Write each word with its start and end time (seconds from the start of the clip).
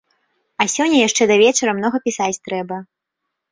А 0.63 0.65
сёння 0.75 0.97
яшчэ 1.07 1.27
да 1.33 1.37
вечара 1.43 1.71
многа 1.81 1.97
пісаць 2.09 2.41
трэба. 2.51 2.83